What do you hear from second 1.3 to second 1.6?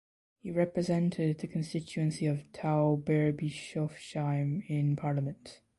the